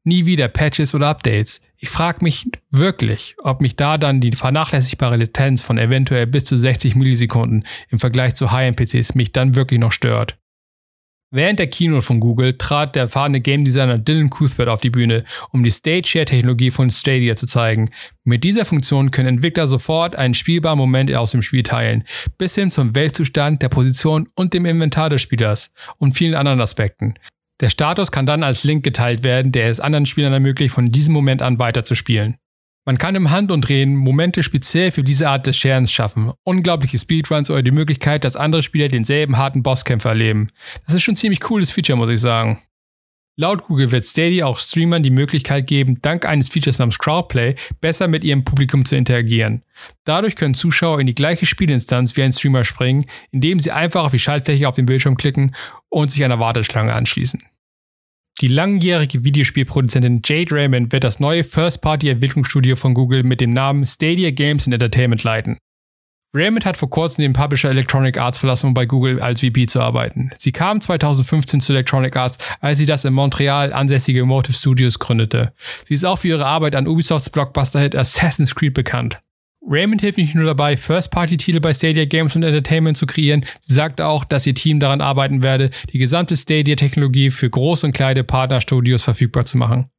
Nie 0.05 0.25
wieder 0.25 0.47
Patches 0.47 0.95
oder 0.95 1.09
Updates. 1.09 1.59
Ich 1.77 1.89
frage 1.89 2.23
mich 2.23 2.49
wirklich, 2.69 3.35
ob 3.43 3.59
mich 3.59 3.75
da 3.75 3.97
dann 3.97 4.21
die 4.21 4.31
vernachlässigbare 4.31 5.17
Latenz 5.17 5.61
von 5.61 5.77
eventuell 5.77 6.25
bis 6.25 6.45
zu 6.45 6.55
60 6.55 6.95
Millisekunden 6.95 7.65
im 7.89 7.99
Vergleich 7.99 8.33
zu 8.35 8.51
High-End-PCs 8.51 9.13
mich 9.15 9.33
dann 9.33 9.55
wirklich 9.55 9.81
noch 9.81 9.91
stört. 9.91 10.38
Während 11.31 11.59
der 11.59 11.67
Keynote 11.67 12.01
von 12.01 12.19
Google 12.19 12.57
trat 12.57 12.95
der 12.95 13.03
erfahrene 13.03 13.39
Game 13.39 13.63
Designer 13.63 13.99
Dylan 13.99 14.31
Cuthbert 14.31 14.67
auf 14.67 14.81
die 14.81 14.89
Bühne, 14.89 15.25
um 15.51 15.63
die 15.63 15.69
Stage 15.69 16.07
Share 16.07 16.25
Technologie 16.25 16.71
von 16.71 16.89
Stadia 16.89 17.35
zu 17.35 17.45
zeigen. 17.45 17.91
Mit 18.23 18.43
dieser 18.43 18.65
Funktion 18.65 19.11
können 19.11 19.27
Entwickler 19.27 19.67
sofort 19.67 20.15
einen 20.15 20.33
spielbaren 20.33 20.79
Moment 20.79 21.13
aus 21.13 21.31
dem 21.31 21.43
Spiel 21.43 21.61
teilen, 21.61 22.03
bis 22.39 22.55
hin 22.55 22.71
zum 22.71 22.95
Weltzustand, 22.95 23.61
der 23.61 23.69
Position 23.69 24.27
und 24.33 24.55
dem 24.55 24.65
Inventar 24.65 25.11
des 25.11 25.21
Spielers 25.21 25.71
und 25.97 26.13
vielen 26.13 26.33
anderen 26.33 26.61
Aspekten. 26.61 27.13
Der 27.59 27.69
Status 27.69 28.11
kann 28.11 28.25
dann 28.25 28.41
als 28.41 28.63
Link 28.63 28.83
geteilt 28.83 29.23
werden, 29.23 29.51
der 29.51 29.69
es 29.69 29.79
anderen 29.79 30.07
Spielern 30.07 30.33
ermöglicht, 30.33 30.73
von 30.73 30.91
diesem 30.91 31.13
Moment 31.13 31.43
an 31.43 31.59
weiterzuspielen. 31.59 32.37
Man 32.85 32.97
kann 32.97 33.15
im 33.15 33.29
Handumdrehen 33.29 33.95
Momente 33.95 34.41
speziell 34.41 34.91
für 34.91 35.03
diese 35.03 35.29
Art 35.29 35.45
des 35.45 35.57
Sharens 35.57 35.91
schaffen, 35.91 36.31
unglaubliche 36.43 36.97
Speedruns 36.97 37.51
oder 37.51 37.61
die 37.61 37.71
Möglichkeit, 37.71 38.23
dass 38.23 38.35
andere 38.35 38.63
Spieler 38.63 38.87
denselben 38.87 39.37
harten 39.37 39.63
Bosskämpfer 39.63 40.09
erleben. 40.09 40.49
Das 40.85 40.95
ist 40.95 41.03
schon 41.03 41.13
ein 41.13 41.17
ziemlich 41.17 41.41
cooles 41.41 41.71
Feature, 41.71 41.97
muss 41.97 42.09
ich 42.09 42.19
sagen. 42.19 42.59
Laut 43.39 43.67
Google 43.67 43.91
wird 43.91 44.05
Stadia 44.05 44.45
auch 44.45 44.59
Streamern 44.59 45.01
die 45.01 45.11
Möglichkeit 45.11 45.65
geben, 45.65 46.01
dank 46.01 46.25
eines 46.25 46.49
Features 46.49 46.77
namens 46.77 46.99
Crowdplay 46.99 47.55
besser 47.79 48.09
mit 48.09 48.25
ihrem 48.25 48.43
Publikum 48.43 48.83
zu 48.83 48.97
interagieren. 48.97 49.63
Dadurch 50.03 50.35
können 50.35 50.55
Zuschauer 50.55 50.99
in 50.99 51.07
die 51.07 51.15
gleiche 51.15 51.45
Spielinstanz 51.45 52.17
wie 52.17 52.23
ein 52.23 52.33
Streamer 52.33 52.65
springen, 52.65 53.05
indem 53.31 53.61
sie 53.61 53.71
einfach 53.71 54.03
auf 54.03 54.11
die 54.11 54.19
Schaltfläche 54.19 54.67
auf 54.67 54.75
dem 54.75 54.87
Bildschirm 54.87 55.15
klicken 55.15 55.55
und 55.87 56.11
sich 56.11 56.21
einer 56.25 56.39
Warteschlange 56.39 56.91
anschließen. 56.93 57.41
Die 58.41 58.47
langjährige 58.47 59.25
Videospielproduzentin 59.25 60.21
Jade 60.23 60.55
Raymond 60.55 60.93
wird 60.93 61.03
das 61.03 61.19
neue 61.19 61.43
First-Party-Entwicklungsstudio 61.43 62.77
von 62.77 62.93
Google 62.93 63.23
mit 63.23 63.41
dem 63.41 63.51
Namen 63.51 63.85
Stadia 63.85 64.31
Games 64.31 64.65
and 64.65 64.73
Entertainment 64.73 65.25
leiten. 65.25 65.57
Raymond 66.33 66.63
hat 66.63 66.77
vor 66.77 66.89
kurzem 66.89 67.23
den 67.23 67.33
Publisher 67.33 67.69
Electronic 67.69 68.17
Arts 68.17 68.37
verlassen, 68.37 68.67
um 68.67 68.73
bei 68.73 68.85
Google 68.85 69.19
als 69.19 69.41
VP 69.41 69.65
zu 69.67 69.81
arbeiten. 69.81 70.29
Sie 70.37 70.53
kam 70.53 70.79
2015 70.79 71.59
zu 71.59 71.73
Electronic 71.73 72.15
Arts, 72.15 72.37
als 72.61 72.77
sie 72.77 72.85
das 72.85 73.03
in 73.03 73.13
Montreal 73.13 73.73
ansässige 73.73 74.23
Motive 74.23 74.55
Studios 74.55 74.99
gründete. 74.99 75.51
Sie 75.83 75.95
ist 75.95 76.05
auch 76.05 76.19
für 76.19 76.29
ihre 76.29 76.45
Arbeit 76.45 76.75
an 76.75 76.87
Ubisofts 76.87 77.31
Blockbuster-Hit 77.31 77.93
Assassin's 77.93 78.55
Creed 78.55 78.73
bekannt. 78.73 79.19
Raymond 79.71 80.01
hilft 80.01 80.17
nicht 80.17 80.33
nur 80.33 80.45
dabei, 80.45 80.75
First-Party-Titel 80.77 81.59
bei 81.59 81.73
Stadia 81.73 82.05
Games 82.05 82.35
und 82.35 82.41
Entertainment 82.41 82.97
zu 82.97 83.05
kreieren, 83.05 83.45
sie 83.59 83.75
sagt 83.75 84.01
auch, 84.01 84.25
dass 84.25 84.47
ihr 84.47 84.55
Team 84.55 84.79
daran 84.79 84.99
arbeiten 84.99 85.43
werde, 85.43 85.69
die 85.93 85.99
gesamte 85.99 86.35
Stadia-Technologie 86.35 87.29
für 87.29 87.51
groß 87.51 87.83
und 87.83 87.91
kleine 87.91 88.23
Partnerstudios 88.23 89.03
verfügbar 89.03 89.45
zu 89.45 89.59
machen. 89.59 89.91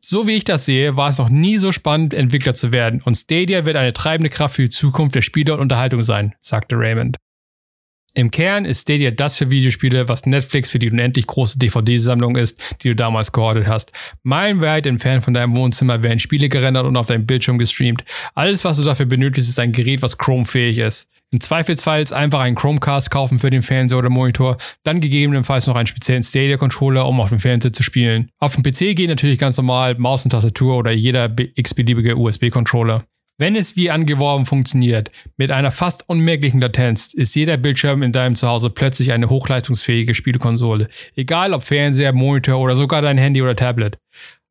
So 0.00 0.28
wie 0.28 0.36
ich 0.36 0.44
das 0.44 0.66
sehe, 0.66 0.96
war 0.96 1.10
es 1.10 1.18
noch 1.18 1.30
nie 1.30 1.58
so 1.58 1.72
spannend, 1.72 2.14
Entwickler 2.14 2.54
zu 2.54 2.72
werden 2.72 3.02
und 3.02 3.16
Stadia 3.16 3.66
wird 3.66 3.76
eine 3.76 3.92
treibende 3.92 4.30
Kraft 4.30 4.54
für 4.54 4.62
die 4.62 4.70
Zukunft 4.70 5.16
der 5.16 5.22
Spiele 5.22 5.54
und 5.54 5.60
Unterhaltung 5.60 6.02
sein, 6.04 6.34
sagte 6.40 6.76
Raymond. 6.76 7.16
Im 8.14 8.30
Kern 8.30 8.66
ist 8.66 8.82
Stadia 8.82 9.10
das 9.10 9.38
für 9.38 9.50
Videospiele, 9.50 10.06
was 10.06 10.26
Netflix 10.26 10.68
für 10.68 10.78
die 10.78 10.90
unendlich 10.90 11.26
große 11.26 11.58
DVD-Sammlung 11.58 12.36
ist, 12.36 12.62
die 12.82 12.90
du 12.90 12.94
damals 12.94 13.32
gehortet 13.32 13.66
hast. 13.66 13.90
Meilenweit 14.22 14.84
entfernt 14.84 15.24
von 15.24 15.32
deinem 15.32 15.56
Wohnzimmer 15.56 16.02
werden 16.02 16.18
Spiele 16.18 16.50
gerendert 16.50 16.84
und 16.84 16.98
auf 16.98 17.06
deinem 17.06 17.24
Bildschirm 17.24 17.56
gestreamt. 17.56 18.04
Alles, 18.34 18.66
was 18.66 18.76
du 18.76 18.82
dafür 18.82 19.06
benötigst, 19.06 19.48
ist 19.48 19.58
ein 19.58 19.72
Gerät, 19.72 20.02
was 20.02 20.18
Chrome-fähig 20.18 20.76
ist. 20.76 21.08
Im 21.30 21.40
Zweifelsfall 21.40 22.04
einfach 22.12 22.40
einen 22.40 22.54
Chromecast 22.54 23.10
kaufen 23.10 23.38
für 23.38 23.48
den 23.48 23.62
Fernseher 23.62 23.96
oder 23.96 24.10
Monitor, 24.10 24.58
dann 24.82 25.00
gegebenenfalls 25.00 25.66
noch 25.66 25.76
einen 25.76 25.86
speziellen 25.86 26.22
Stadia-Controller, 26.22 27.08
um 27.08 27.18
auf 27.18 27.30
dem 27.30 27.40
Fernseher 27.40 27.72
zu 27.72 27.82
spielen. 27.82 28.30
Auf 28.38 28.54
dem 28.54 28.62
PC 28.62 28.94
geht 28.94 29.08
natürlich 29.08 29.38
ganz 29.38 29.56
normal 29.56 29.94
Maus 29.94 30.26
und 30.26 30.32
Tastatur 30.32 30.76
oder 30.76 30.90
jeder 30.90 31.34
x-beliebige 31.54 32.18
USB-Controller. 32.18 33.06
Wenn 33.42 33.56
es 33.56 33.74
wie 33.74 33.90
angeworben 33.90 34.46
funktioniert, 34.46 35.10
mit 35.36 35.50
einer 35.50 35.72
fast 35.72 36.08
unmerklichen 36.08 36.60
Latenz, 36.60 37.12
ist 37.12 37.34
jeder 37.34 37.56
Bildschirm 37.56 38.04
in 38.04 38.12
deinem 38.12 38.36
Zuhause 38.36 38.70
plötzlich 38.70 39.10
eine 39.10 39.30
hochleistungsfähige 39.30 40.14
Spielekonsole. 40.14 40.88
Egal 41.16 41.52
ob 41.52 41.64
Fernseher, 41.64 42.12
Monitor 42.12 42.60
oder 42.60 42.76
sogar 42.76 43.02
dein 43.02 43.18
Handy 43.18 43.42
oder 43.42 43.56
Tablet. 43.56 43.98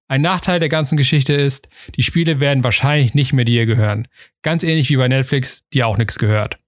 Ein 0.10 0.24
Nachteil 0.24 0.60
der 0.60 0.67
ganzen 0.67 0.98
Geschichte 0.98 1.31
ist, 1.31 1.69
die 1.95 2.03
Spiele 2.03 2.41
werden 2.41 2.65
wahrscheinlich 2.65 3.13
nicht 3.13 3.31
mehr 3.31 3.45
dir 3.45 3.65
gehören. 3.65 4.10
Ganz 4.41 4.62
ähnlich 4.62 4.89
wie 4.89 4.98
bei 4.98 5.07
Netflix, 5.07 5.63
die 5.74 5.86
auch 5.86 5.98
nichts 5.98 6.19
gehört. 6.19 6.61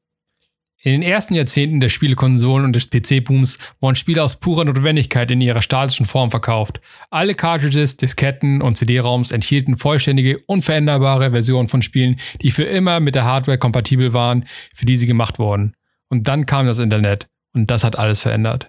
In 0.85 0.91
den 0.91 1.01
ersten 1.01 1.33
Jahrzehnten 1.33 1.79
der 1.79 1.87
Spielekonsolen 1.87 2.65
und 2.65 2.75
des 2.75 2.89
PC-Booms 2.89 3.57
wurden 3.79 3.95
Spiele 3.95 4.21
aus 4.21 4.35
purer 4.35 4.65
Notwendigkeit 4.65 5.31
in 5.31 5.39
ihrer 5.39 5.61
statischen 5.61 6.05
Form 6.05 6.29
verkauft. 6.29 6.81
Alle 7.09 7.35
Cartridges, 7.35 7.95
Disketten 7.95 8.61
und 8.61 8.75
CD-Raums 8.75 9.31
enthielten 9.31 9.77
vollständige, 9.77 10.39
unveränderbare 10.39 11.31
Versionen 11.31 11.69
von 11.69 11.81
Spielen, 11.81 12.19
die 12.41 12.51
für 12.51 12.65
immer 12.65 12.99
mit 12.99 13.15
der 13.15 13.23
Hardware 13.23 13.57
kompatibel 13.57 14.11
waren, 14.11 14.45
für 14.75 14.85
die 14.85 14.97
sie 14.97 15.07
gemacht 15.07 15.39
wurden. 15.39 15.73
Und 16.09 16.27
dann 16.27 16.45
kam 16.45 16.65
das 16.65 16.79
Internet 16.79 17.29
und 17.53 17.71
das 17.71 17.85
hat 17.85 17.97
alles 17.97 18.21
verändert. 18.21 18.67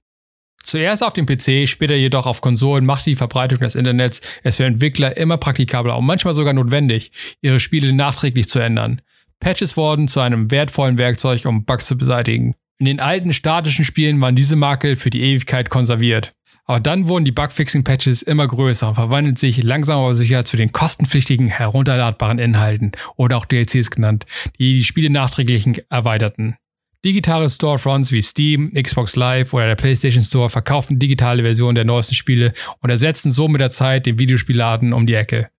Zuerst 0.62 1.02
auf 1.02 1.14
dem 1.14 1.26
PC, 1.26 1.68
später 1.68 1.97
jedoch 1.97 2.26
auf 2.26 2.40
Konsolen 2.40 2.87
machte 2.87 3.11
die 3.11 3.16
Verbreitung 3.16 3.59
des 3.59 3.75
Internets 3.75 4.21
es 4.44 4.59
für 4.59 4.64
Entwickler 4.66 5.16
immer 5.16 5.37
praktikabler 5.37 5.99
und 5.99 6.06
manchmal 6.06 6.35
sogar 6.35 6.52
notwendig, 6.52 7.11
ihre 7.40 7.59
Spiele 7.59 7.92
nachträglich 7.92 8.49
zu 8.49 8.61
ändern. 8.61 9.02
Patches 9.40 9.76
wurden 9.76 10.08
zu 10.08 10.20
einem 10.20 10.50
wertvollen 10.50 10.98
Werkzeug, 10.98 11.44
um 11.46 11.64
Bugs 11.64 11.86
zu 11.86 11.96
beseitigen. 11.96 12.54
In 12.78 12.86
den 12.86 13.00
alten 13.00 13.32
statischen 13.32 13.84
Spielen 13.84 14.20
waren 14.20 14.36
diese 14.36 14.56
Makel 14.56 14.96
für 14.96 15.10
die 15.10 15.22
Ewigkeit 15.22 15.70
konserviert. 15.70 16.34
Aber 16.66 16.80
dann 16.80 17.08
wurden 17.08 17.26
die 17.26 17.32
Bugfixing-Patches 17.32 18.22
immer 18.22 18.48
größer 18.48 18.88
und 18.88 18.94
verwandelten 18.94 19.36
sich 19.36 19.62
langsam 19.62 19.98
aber 19.98 20.14
sicher 20.14 20.44
zu 20.44 20.56
den 20.56 20.72
kostenpflichtigen 20.72 21.46
herunterladbaren 21.46 22.38
Inhalten 22.38 22.92
oder 23.16 23.36
auch 23.36 23.44
DLCs 23.44 23.90
genannt, 23.90 24.24
die 24.58 24.74
die 24.74 24.84
Spiele 24.84 25.10
nachträglich 25.10 25.84
erweiterten. 25.90 26.56
Digitale 27.04 27.50
Storefronts 27.50 28.12
wie 28.12 28.22
Steam, 28.22 28.72
Xbox 28.72 29.14
Live 29.14 29.52
oder 29.52 29.66
der 29.66 29.74
PlayStation 29.74 30.24
Store 30.24 30.48
verkauften 30.48 30.98
digitale 30.98 31.42
Versionen 31.42 31.74
der 31.74 31.84
neuesten 31.84 32.14
Spiele 32.14 32.54
und 32.80 32.88
ersetzten 32.88 33.30
so 33.30 33.46
mit 33.46 33.60
der 33.60 33.68
Zeit 33.68 34.06
den 34.06 34.18
Videospielladen 34.18 34.94
um 34.94 35.06
die 35.06 35.12
Ecke. 35.12 35.50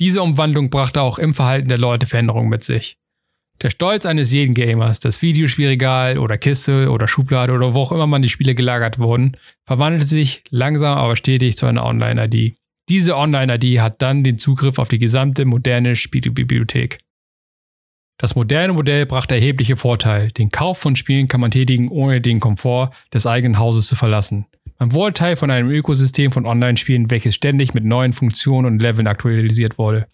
Diese 0.00 0.22
Umwandlung 0.22 0.70
brachte 0.70 1.02
auch 1.02 1.18
im 1.18 1.34
Verhalten 1.34 1.68
der 1.68 1.76
Leute 1.76 2.06
Veränderungen 2.06 2.48
mit 2.48 2.64
sich. 2.64 2.96
Der 3.62 3.70
Stolz 3.70 4.04
eines 4.04 4.32
jeden 4.32 4.54
Gamers, 4.54 5.00
das 5.00 5.22
Videospielregal 5.22 6.18
oder 6.18 6.36
Kiste 6.36 6.90
oder 6.90 7.08
Schublade 7.08 7.52
oder 7.52 7.74
wo 7.74 7.80
auch 7.80 7.92
immer 7.92 8.06
man 8.06 8.20
die 8.20 8.28
Spiele 8.28 8.54
gelagert 8.54 8.98
wurden, 8.98 9.36
verwandelte 9.64 10.04
sich 10.06 10.44
langsam 10.50 10.98
aber 10.98 11.16
stetig 11.16 11.56
zu 11.56 11.64
einer 11.64 11.84
Online-ID. 11.84 12.56
Diese 12.88 13.16
Online-ID 13.16 13.80
hat 13.80 14.02
dann 14.02 14.22
den 14.22 14.36
Zugriff 14.36 14.78
auf 14.78 14.88
die 14.88 14.98
gesamte 14.98 15.44
moderne 15.46 15.96
Spielebibliothek. 15.96 16.98
Das 18.18 18.34
moderne 18.34 18.72
Modell 18.72 19.06
brachte 19.06 19.34
erhebliche 19.34 19.76
Vorteile. 19.76 20.28
Den 20.28 20.50
Kauf 20.50 20.78
von 20.78 20.96
Spielen 20.96 21.28
kann 21.28 21.40
man 21.40 21.50
tätigen, 21.50 21.88
ohne 21.88 22.20
den 22.20 22.40
Komfort 22.40 22.90
des 23.12 23.26
eigenen 23.26 23.58
Hauses 23.58 23.86
zu 23.86 23.96
verlassen. 23.96 24.46
Man 24.78 24.92
wurde 24.92 25.14
Teil 25.14 25.36
von 25.36 25.50
einem 25.50 25.70
Ökosystem 25.70 26.32
von 26.32 26.44
Online-Spielen, 26.44 27.10
welches 27.10 27.34
ständig 27.34 27.72
mit 27.72 27.84
neuen 27.84 28.12
Funktionen 28.12 28.66
und 28.66 28.82
Leveln 28.82 29.06
aktualisiert 29.06 29.78
wurde. 29.78 30.06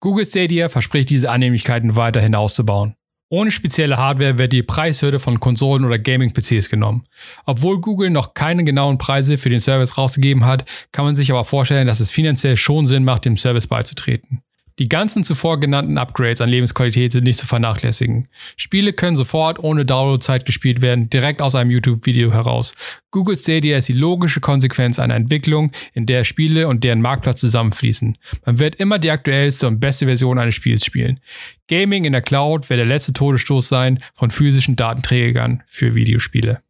Google 0.00 0.26
Stadia 0.26 0.68
verspricht 0.68 1.08
diese 1.10 1.30
Annehmlichkeiten 1.30 1.96
weiterhin 1.96 2.34
auszubauen. 2.34 2.94
Ohne 3.32 3.52
spezielle 3.52 3.96
Hardware 3.96 4.38
wird 4.38 4.52
die 4.52 4.64
Preishürde 4.64 5.20
von 5.20 5.38
Konsolen 5.38 5.84
oder 5.84 6.00
Gaming-PCs 6.00 6.68
genommen. 6.68 7.04
Obwohl 7.46 7.80
Google 7.80 8.10
noch 8.10 8.34
keine 8.34 8.64
genauen 8.64 8.98
Preise 8.98 9.38
für 9.38 9.48
den 9.48 9.60
Service 9.60 9.96
rausgegeben 9.96 10.44
hat, 10.44 10.64
kann 10.90 11.04
man 11.04 11.14
sich 11.14 11.30
aber 11.30 11.44
vorstellen, 11.44 11.86
dass 11.86 12.00
es 12.00 12.10
finanziell 12.10 12.56
schon 12.56 12.86
Sinn 12.86 13.04
macht, 13.04 13.24
dem 13.24 13.36
Service 13.36 13.68
beizutreten. 13.68 14.42
Die 14.80 14.88
ganzen 14.88 15.24
zuvor 15.24 15.60
genannten 15.60 15.98
Upgrades 15.98 16.40
an 16.40 16.48
Lebensqualität 16.48 17.12
sind 17.12 17.24
nicht 17.24 17.38
zu 17.38 17.46
vernachlässigen. 17.46 18.28
Spiele 18.56 18.94
können 18.94 19.14
sofort 19.14 19.58
ohne 19.58 19.84
Downloadzeit 19.84 20.46
gespielt 20.46 20.80
werden, 20.80 21.10
direkt 21.10 21.42
aus 21.42 21.54
einem 21.54 21.70
YouTube-Video 21.70 22.32
heraus. 22.32 22.74
Google 23.10 23.36
Stadia 23.36 23.76
ist 23.76 23.90
die 23.90 23.92
logische 23.92 24.40
Konsequenz 24.40 24.98
einer 24.98 25.16
Entwicklung, 25.16 25.72
in 25.92 26.06
der 26.06 26.24
Spiele 26.24 26.66
und 26.66 26.82
deren 26.82 27.02
Marktplatz 27.02 27.40
zusammenfließen. 27.40 28.16
Man 28.46 28.58
wird 28.58 28.76
immer 28.76 28.98
die 28.98 29.10
aktuellste 29.10 29.66
und 29.66 29.80
beste 29.80 30.06
Version 30.06 30.38
eines 30.38 30.54
Spiels 30.54 30.82
spielen. 30.82 31.20
Gaming 31.68 32.06
in 32.06 32.12
der 32.12 32.22
Cloud 32.22 32.70
wird 32.70 32.78
der 32.78 32.86
letzte 32.86 33.12
Todesstoß 33.12 33.68
sein 33.68 34.02
von 34.14 34.30
physischen 34.30 34.76
Datenträgern 34.76 35.62
für 35.66 35.94
Videospiele. 35.94 36.62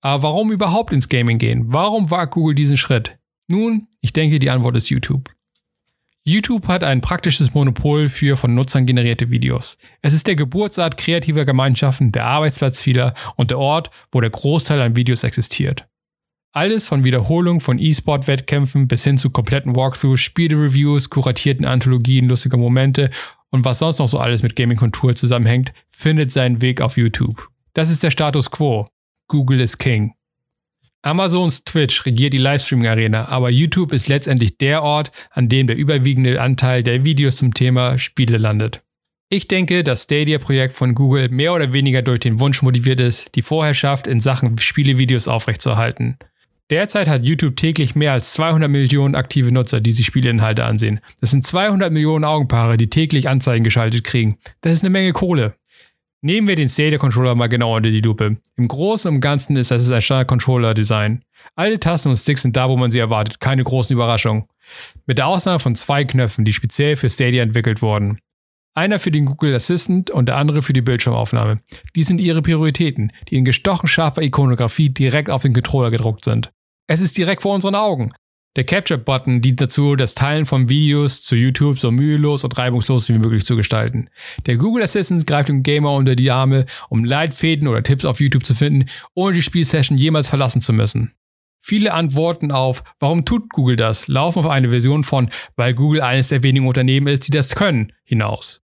Aber 0.00 0.22
warum 0.22 0.52
überhaupt 0.52 0.92
ins 0.92 1.08
Gaming 1.08 1.38
gehen? 1.38 1.64
Warum 1.66 2.12
wagt 2.12 2.34
Google 2.34 2.54
diesen 2.54 2.76
Schritt? 2.76 3.18
Nun, 3.48 3.88
ich 4.00 4.12
denke, 4.12 4.38
die 4.38 4.50
Antwort 4.50 4.76
ist 4.76 4.90
YouTube. 4.90 5.28
YouTube 6.30 6.68
hat 6.68 6.84
ein 6.84 7.00
praktisches 7.00 7.54
Monopol 7.54 8.08
für 8.08 8.36
von 8.36 8.54
Nutzern 8.54 8.86
generierte 8.86 9.30
Videos. 9.30 9.78
Es 10.00 10.14
ist 10.14 10.28
der 10.28 10.36
Geburtsort 10.36 10.96
kreativer 10.96 11.44
Gemeinschaften, 11.44 12.12
der 12.12 12.24
Arbeitsplatz 12.24 12.80
vieler 12.80 13.14
und 13.34 13.50
der 13.50 13.58
Ort, 13.58 13.90
wo 14.12 14.20
der 14.20 14.30
Großteil 14.30 14.80
an 14.80 14.94
Videos 14.94 15.24
existiert. 15.24 15.88
Alles 16.52 16.86
von 16.86 17.02
Wiederholung 17.02 17.60
von 17.60 17.80
E-Sport-Wettkämpfen 17.80 18.86
bis 18.86 19.02
hin 19.02 19.18
zu 19.18 19.30
kompletten 19.30 19.74
Walkthroughs, 19.74 20.20
Spiele-Reviews, 20.20 21.10
kuratierten 21.10 21.64
Anthologien 21.64 22.28
lustiger 22.28 22.56
Momente 22.56 23.10
und 23.50 23.64
was 23.64 23.80
sonst 23.80 23.98
noch 23.98 24.08
so 24.08 24.20
alles 24.20 24.44
mit 24.44 24.54
Gaming-Kultur 24.54 25.16
zusammenhängt, 25.16 25.72
findet 25.90 26.30
seinen 26.30 26.60
Weg 26.62 26.80
auf 26.80 26.96
YouTube. 26.96 27.48
Das 27.74 27.90
ist 27.90 28.04
der 28.04 28.12
Status 28.12 28.52
quo. 28.52 28.86
Google 29.26 29.60
is 29.60 29.78
King. 29.78 30.12
Amazons 31.02 31.64
Twitch 31.64 32.04
regiert 32.04 32.34
die 32.34 32.38
Livestreaming-Arena, 32.38 33.28
aber 33.28 33.48
YouTube 33.48 33.94
ist 33.94 34.08
letztendlich 34.08 34.58
der 34.58 34.82
Ort, 34.82 35.12
an 35.30 35.48
dem 35.48 35.66
der 35.66 35.76
überwiegende 35.76 36.40
Anteil 36.42 36.82
der 36.82 37.06
Videos 37.06 37.36
zum 37.36 37.54
Thema 37.54 37.98
Spiele 37.98 38.36
landet. 38.36 38.82
Ich 39.30 39.48
denke, 39.48 39.82
das 39.82 40.02
Stadia-Projekt 40.02 40.74
von 40.74 40.94
Google 40.94 41.30
mehr 41.30 41.54
oder 41.54 41.72
weniger 41.72 42.02
durch 42.02 42.20
den 42.20 42.38
Wunsch 42.38 42.60
motiviert 42.60 43.00
ist, 43.00 43.34
die 43.34 43.42
Vorherrschaft 43.42 44.06
in 44.06 44.20
Sachen 44.20 44.58
Spielevideos 44.58 45.26
aufrechtzuerhalten. 45.26 46.18
Derzeit 46.68 47.08
hat 47.08 47.24
YouTube 47.24 47.56
täglich 47.56 47.94
mehr 47.94 48.12
als 48.12 48.32
200 48.32 48.68
Millionen 48.68 49.14
aktive 49.14 49.52
Nutzer, 49.52 49.80
die 49.80 49.92
sich 49.92 50.04
Spieleinhalte 50.04 50.64
ansehen. 50.64 51.00
Das 51.20 51.30
sind 51.30 51.46
200 51.46 51.92
Millionen 51.92 52.24
Augenpaare, 52.24 52.76
die 52.76 52.90
täglich 52.90 53.28
Anzeigen 53.28 53.64
geschaltet 53.64 54.04
kriegen. 54.04 54.38
Das 54.60 54.74
ist 54.74 54.82
eine 54.82 54.90
Menge 54.90 55.12
Kohle. 55.12 55.54
Nehmen 56.22 56.48
wir 56.48 56.56
den 56.56 56.68
Stadia 56.68 56.98
Controller 56.98 57.34
mal 57.34 57.48
genau 57.48 57.76
unter 57.76 57.90
die 57.90 58.02
Lupe. 58.02 58.36
Im 58.56 58.68
Großen 58.68 59.12
und 59.12 59.20
Ganzen 59.22 59.56
ist 59.56 59.70
das 59.70 59.90
ein 59.90 60.02
Standard 60.02 60.28
Controller 60.28 60.74
Design. 60.74 61.24
Alle 61.56 61.80
Tasten 61.80 62.10
und 62.10 62.16
Sticks 62.16 62.42
sind 62.42 62.56
da, 62.56 62.68
wo 62.68 62.76
man 62.76 62.90
sie 62.90 62.98
erwartet, 62.98 63.40
keine 63.40 63.64
großen 63.64 63.94
Überraschungen. 63.94 64.44
Mit 65.06 65.16
der 65.16 65.26
Ausnahme 65.26 65.60
von 65.60 65.74
zwei 65.74 66.04
Knöpfen, 66.04 66.44
die 66.44 66.52
speziell 66.52 66.96
für 66.96 67.08
Stadia 67.08 67.42
entwickelt 67.42 67.80
wurden. 67.80 68.18
Einer 68.74 68.98
für 68.98 69.10
den 69.10 69.24
Google 69.24 69.54
Assistant 69.54 70.10
und 70.10 70.26
der 70.26 70.36
andere 70.36 70.60
für 70.60 70.74
die 70.74 70.82
Bildschirmaufnahme. 70.82 71.62
Dies 71.96 72.08
sind 72.08 72.20
ihre 72.20 72.42
Prioritäten, 72.42 73.12
die 73.28 73.36
in 73.36 73.46
gestochen 73.46 73.88
scharfer 73.88 74.22
Ikonografie 74.22 74.90
direkt 74.90 75.30
auf 75.30 75.42
den 75.42 75.54
Controller 75.54 75.90
gedruckt 75.90 76.26
sind. 76.26 76.50
Es 76.86 77.00
ist 77.00 77.16
direkt 77.16 77.42
vor 77.42 77.54
unseren 77.54 77.74
Augen. 77.74 78.12
Der 78.56 78.64
Capture-Button 78.64 79.42
dient 79.42 79.60
dazu, 79.60 79.94
das 79.94 80.16
Teilen 80.16 80.44
von 80.44 80.68
Videos 80.68 81.22
zu 81.22 81.36
YouTube 81.36 81.78
so 81.78 81.92
mühelos 81.92 82.42
und 82.42 82.58
reibungslos 82.58 83.08
wie 83.08 83.18
möglich 83.18 83.44
zu 83.44 83.54
gestalten. 83.54 84.10
Der 84.46 84.56
Google 84.56 84.82
Assistant 84.82 85.24
greift 85.24 85.48
dem 85.48 85.62
Gamer 85.62 85.92
unter 85.92 86.16
die 86.16 86.32
Arme, 86.32 86.66
um 86.88 87.04
Leitfäden 87.04 87.68
oder 87.68 87.84
Tipps 87.84 88.04
auf 88.04 88.20
YouTube 88.20 88.44
zu 88.44 88.56
finden, 88.56 88.90
ohne 89.14 89.34
die 89.34 89.42
Spielsession 89.42 89.98
jemals 89.98 90.26
verlassen 90.26 90.60
zu 90.60 90.72
müssen. 90.72 91.14
Viele 91.62 91.92
Antworten 91.94 92.50
auf, 92.50 92.82
warum 92.98 93.24
tut 93.24 93.50
Google 93.50 93.76
das, 93.76 94.08
laufen 94.08 94.40
auf 94.40 94.46
eine 94.46 94.70
Version 94.70 95.04
von, 95.04 95.30
weil 95.54 95.74
Google 95.74 96.00
eines 96.00 96.28
der 96.28 96.42
wenigen 96.42 96.66
Unternehmen 96.66 97.06
ist, 97.06 97.28
die 97.28 97.32
das 97.32 97.54
können, 97.54 97.92
hinaus. 98.02 98.62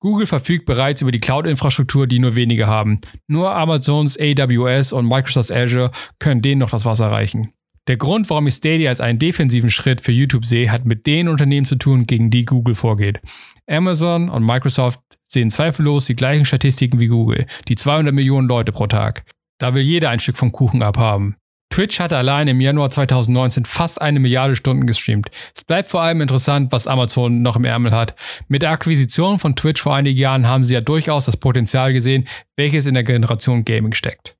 Google 0.00 0.26
verfügt 0.26 0.66
bereits 0.66 1.00
über 1.00 1.12
die 1.12 1.20
Cloud-Infrastruktur, 1.20 2.08
die 2.08 2.18
nur 2.18 2.34
wenige 2.34 2.66
haben. 2.66 3.00
Nur 3.28 3.54
Amazons 3.54 4.18
AWS 4.18 4.92
und 4.92 5.06
Microsoft 5.06 5.52
Azure 5.52 5.92
können 6.18 6.42
denen 6.42 6.58
noch 6.58 6.70
das 6.70 6.84
Wasser 6.84 7.06
reichen. 7.06 7.52
Der 7.88 7.96
Grund, 7.96 8.30
warum 8.30 8.46
ich 8.46 8.54
Stadia 8.54 8.90
als 8.90 9.00
einen 9.00 9.18
defensiven 9.18 9.70
Schritt 9.70 10.00
für 10.00 10.12
YouTube 10.12 10.46
sehe, 10.46 10.70
hat 10.70 10.84
mit 10.84 11.04
den 11.06 11.26
Unternehmen 11.26 11.66
zu 11.66 11.74
tun, 11.74 12.06
gegen 12.06 12.30
die 12.30 12.44
Google 12.44 12.76
vorgeht. 12.76 13.20
Amazon 13.66 14.28
und 14.28 14.46
Microsoft 14.46 15.00
sehen 15.26 15.50
zweifellos 15.50 16.06
die 16.06 16.14
gleichen 16.14 16.44
Statistiken 16.44 17.00
wie 17.00 17.08
Google, 17.08 17.46
die 17.66 17.74
200 17.74 18.14
Millionen 18.14 18.46
Leute 18.46 18.70
pro 18.70 18.86
Tag. 18.86 19.24
Da 19.58 19.74
will 19.74 19.82
jeder 19.82 20.10
ein 20.10 20.20
Stück 20.20 20.38
vom 20.38 20.52
Kuchen 20.52 20.82
abhaben. 20.82 21.36
Twitch 21.70 21.98
hatte 21.98 22.18
allein 22.18 22.48
im 22.48 22.60
Januar 22.60 22.90
2019 22.90 23.64
fast 23.64 24.00
eine 24.00 24.20
Milliarde 24.20 24.54
Stunden 24.54 24.86
gestreamt. 24.86 25.30
Es 25.56 25.64
bleibt 25.64 25.88
vor 25.88 26.02
allem 26.02 26.20
interessant, 26.20 26.70
was 26.70 26.86
Amazon 26.86 27.42
noch 27.42 27.56
im 27.56 27.64
Ärmel 27.64 27.92
hat. 27.92 28.14
Mit 28.46 28.62
der 28.62 28.70
Akquisition 28.70 29.38
von 29.38 29.56
Twitch 29.56 29.80
vor 29.80 29.96
einigen 29.96 30.18
Jahren 30.18 30.46
haben 30.46 30.64
sie 30.64 30.74
ja 30.74 30.82
durchaus 30.82 31.24
das 31.24 31.38
Potenzial 31.38 31.94
gesehen, 31.94 32.28
welches 32.56 32.86
in 32.86 32.94
der 32.94 33.04
Generation 33.04 33.64
Gaming 33.64 33.94
steckt. 33.94 34.36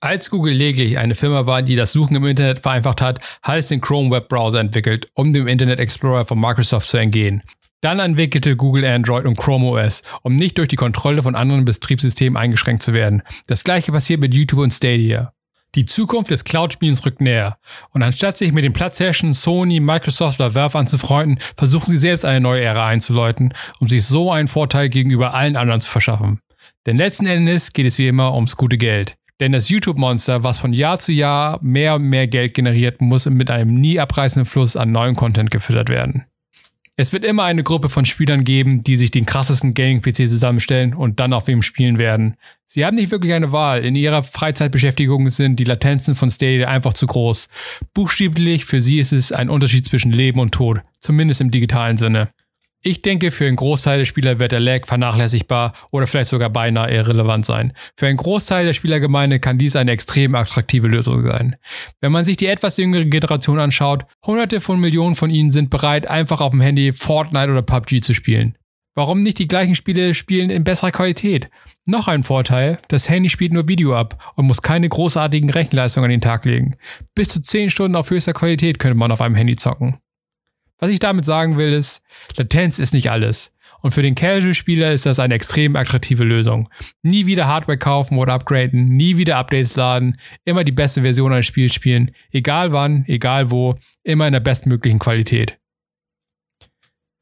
Als 0.00 0.30
Google 0.30 0.54
lediglich 0.54 0.96
eine 0.96 1.16
Firma 1.16 1.46
war, 1.46 1.62
die 1.62 1.74
das 1.74 1.90
Suchen 1.90 2.14
im 2.14 2.24
Internet 2.24 2.60
vereinfacht 2.60 3.00
hat, 3.00 3.18
hat 3.42 3.58
es 3.58 3.66
den 3.66 3.80
Chrome 3.80 4.12
Web 4.12 4.28
Browser 4.28 4.60
entwickelt, 4.60 5.08
um 5.14 5.32
dem 5.32 5.48
Internet 5.48 5.80
Explorer 5.80 6.24
von 6.24 6.38
Microsoft 6.38 6.88
zu 6.88 6.98
entgehen. 6.98 7.42
Dann 7.80 7.98
entwickelte 7.98 8.56
Google 8.56 8.84
Android 8.84 9.24
und 9.24 9.36
Chrome 9.36 9.66
OS, 9.66 10.02
um 10.22 10.36
nicht 10.36 10.56
durch 10.56 10.68
die 10.68 10.76
Kontrolle 10.76 11.24
von 11.24 11.34
anderen 11.34 11.64
Betriebssystemen 11.64 12.36
eingeschränkt 12.36 12.84
zu 12.84 12.92
werden. 12.92 13.22
Das 13.48 13.64
gleiche 13.64 13.90
passiert 13.90 14.20
mit 14.20 14.34
YouTube 14.34 14.60
und 14.60 14.72
Stadia. 14.72 15.32
Die 15.74 15.84
Zukunft 15.84 16.30
des 16.30 16.44
Cloud-Spielens 16.44 17.04
rückt 17.04 17.20
näher. 17.20 17.58
Und 17.90 18.04
anstatt 18.04 18.36
sich 18.36 18.52
mit 18.52 18.64
den 18.64 18.72
Platzherrschen 18.72 19.34
Sony, 19.34 19.80
Microsoft 19.80 20.40
oder 20.40 20.54
Valve 20.54 20.78
anzufreunden, 20.78 21.40
versuchen 21.56 21.90
sie 21.90 21.98
selbst 21.98 22.24
eine 22.24 22.40
neue 22.40 22.62
Ära 22.62 22.86
einzuläuten, 22.86 23.52
um 23.80 23.88
sich 23.88 24.04
so 24.04 24.30
einen 24.30 24.48
Vorteil 24.48 24.88
gegenüber 24.88 25.34
allen 25.34 25.56
anderen 25.56 25.80
zu 25.80 25.90
verschaffen. 25.90 26.40
Denn 26.86 26.96
letzten 26.96 27.26
Endes 27.26 27.72
geht 27.72 27.86
es 27.86 27.98
wie 27.98 28.08
immer 28.08 28.34
ums 28.34 28.56
gute 28.56 28.78
Geld. 28.78 29.17
Denn 29.40 29.52
das 29.52 29.68
YouTube-Monster, 29.68 30.42
was 30.42 30.58
von 30.58 30.72
Jahr 30.72 30.98
zu 30.98 31.12
Jahr 31.12 31.60
mehr 31.62 31.94
und 31.94 32.02
mehr 32.02 32.26
Geld 32.26 32.54
generiert, 32.54 33.00
muss 33.00 33.26
mit 33.26 33.50
einem 33.50 33.74
nie 33.74 34.00
abreißenden 34.00 34.46
Fluss 34.46 34.76
an 34.76 34.90
neuem 34.90 35.14
Content 35.14 35.50
gefüttert 35.50 35.88
werden. 35.88 36.24
Es 37.00 37.12
wird 37.12 37.24
immer 37.24 37.44
eine 37.44 37.62
Gruppe 37.62 37.88
von 37.88 38.04
Spielern 38.04 38.42
geben, 38.42 38.82
die 38.82 38.96
sich 38.96 39.12
den 39.12 39.24
krassesten 39.24 39.72
Gaming-PC 39.72 40.28
zusammenstellen 40.28 40.94
und 40.94 41.20
dann 41.20 41.32
auf 41.32 41.48
ihm 41.48 41.62
spielen 41.62 41.96
werden. 41.96 42.34
Sie 42.66 42.84
haben 42.84 42.96
nicht 42.96 43.12
wirklich 43.12 43.32
eine 43.34 43.52
Wahl. 43.52 43.84
In 43.84 43.94
ihrer 43.94 44.24
Freizeitbeschäftigung 44.24 45.30
sind 45.30 45.60
die 45.60 45.64
Latenzen 45.64 46.16
von 46.16 46.28
Stadia 46.28 46.66
einfach 46.66 46.92
zu 46.92 47.06
groß. 47.06 47.48
Buchstäblich 47.94 48.64
für 48.64 48.80
sie 48.80 48.98
ist 48.98 49.12
es 49.12 49.30
ein 49.30 49.48
Unterschied 49.48 49.86
zwischen 49.86 50.10
Leben 50.10 50.40
und 50.40 50.50
Tod, 50.50 50.80
zumindest 50.98 51.40
im 51.40 51.52
digitalen 51.52 51.96
Sinne. 51.96 52.30
Ich 52.80 53.02
denke, 53.02 53.32
für 53.32 53.46
einen 53.46 53.56
Großteil 53.56 53.98
der 53.98 54.04
Spieler 54.04 54.38
wird 54.38 54.52
der 54.52 54.60
Lag 54.60 54.86
vernachlässigbar 54.86 55.72
oder 55.90 56.06
vielleicht 56.06 56.30
sogar 56.30 56.48
beinahe 56.48 56.94
irrelevant 56.94 57.44
sein. 57.44 57.72
Für 57.96 58.06
einen 58.06 58.16
Großteil 58.16 58.66
der 58.66 58.72
Spielergemeinde 58.72 59.40
kann 59.40 59.58
dies 59.58 59.74
eine 59.74 59.90
extrem 59.90 60.36
attraktive 60.36 60.86
Lösung 60.86 61.26
sein. 61.26 61.56
Wenn 62.00 62.12
man 62.12 62.24
sich 62.24 62.36
die 62.36 62.46
etwas 62.46 62.76
jüngere 62.76 63.04
Generation 63.04 63.58
anschaut, 63.58 64.04
hunderte 64.24 64.60
von 64.60 64.78
Millionen 64.78 65.16
von 65.16 65.30
ihnen 65.30 65.50
sind 65.50 65.70
bereit, 65.70 66.06
einfach 66.06 66.40
auf 66.40 66.52
dem 66.52 66.60
Handy 66.60 66.92
Fortnite 66.92 67.50
oder 67.50 67.62
PUBG 67.62 68.00
zu 68.00 68.14
spielen. 68.14 68.56
Warum 68.94 69.22
nicht 69.22 69.38
die 69.38 69.48
gleichen 69.48 69.74
Spiele 69.74 70.14
spielen 70.14 70.50
in 70.50 70.64
besserer 70.64 70.92
Qualität? 70.92 71.50
Noch 71.84 72.06
ein 72.06 72.22
Vorteil, 72.22 72.78
das 72.88 73.08
Handy 73.08 73.28
spielt 73.28 73.52
nur 73.52 73.68
Video 73.68 73.96
ab 73.96 74.32
und 74.36 74.46
muss 74.46 74.62
keine 74.62 74.88
großartigen 74.88 75.50
Rechenleistungen 75.50 76.04
an 76.04 76.10
den 76.10 76.20
Tag 76.20 76.44
legen. 76.44 76.76
Bis 77.14 77.28
zu 77.28 77.42
10 77.42 77.70
Stunden 77.70 77.96
auf 77.96 78.10
höchster 78.10 78.32
Qualität 78.34 78.78
könnte 78.78 78.98
man 78.98 79.10
auf 79.10 79.20
einem 79.20 79.34
Handy 79.34 79.56
zocken. 79.56 79.98
Was 80.78 80.90
ich 80.90 81.00
damit 81.00 81.24
sagen 81.24 81.56
will, 81.56 81.72
ist, 81.72 82.02
Latenz 82.36 82.78
ist 82.78 82.94
nicht 82.94 83.10
alles. 83.10 83.52
Und 83.80 83.92
für 83.92 84.02
den 84.02 84.14
Casual-Spieler 84.14 84.92
ist 84.92 85.06
das 85.06 85.20
eine 85.20 85.34
extrem 85.34 85.76
attraktive 85.76 86.24
Lösung. 86.24 86.68
Nie 87.02 87.26
wieder 87.26 87.46
Hardware 87.46 87.78
kaufen 87.78 88.18
oder 88.18 88.32
upgraden, 88.32 88.96
nie 88.96 89.16
wieder 89.16 89.36
Updates 89.36 89.76
laden, 89.76 90.18
immer 90.44 90.64
die 90.64 90.72
beste 90.72 91.02
Version 91.02 91.32
eines 91.32 91.46
Spiels 91.46 91.74
spielen, 91.74 92.12
egal 92.32 92.72
wann, 92.72 93.04
egal 93.06 93.50
wo, 93.50 93.76
immer 94.02 94.26
in 94.26 94.32
der 94.32 94.40
bestmöglichen 94.40 94.98
Qualität. 94.98 95.58